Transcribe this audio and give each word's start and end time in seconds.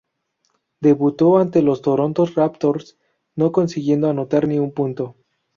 Debutó 0.79 1.37
ante 1.37 1.61
los 1.61 1.83
Toronto 1.83 2.25
Raptors, 2.25 2.97
no 3.35 3.51
consiguiendo 3.51 4.09
anotar 4.09 4.47
ni 4.47 4.57
un 4.57 4.71
punto. 4.71 5.15